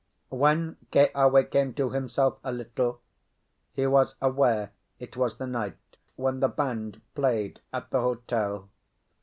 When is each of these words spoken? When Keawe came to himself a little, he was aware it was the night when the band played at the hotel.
When 0.29 0.77
Keawe 0.91 1.43
came 1.51 1.75
to 1.75 1.91
himself 1.91 2.39
a 2.43 2.51
little, 2.51 3.01
he 3.73 3.85
was 3.85 4.15
aware 4.19 4.71
it 4.97 5.15
was 5.15 5.37
the 5.37 5.45
night 5.45 5.77
when 6.15 6.39
the 6.39 6.47
band 6.49 7.01
played 7.13 7.59
at 7.71 7.91
the 7.91 8.01
hotel. 8.01 8.67